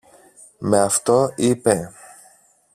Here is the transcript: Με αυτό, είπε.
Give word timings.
Με 0.59 0.81
αυτό, 0.81 1.33
είπε. 1.35 1.91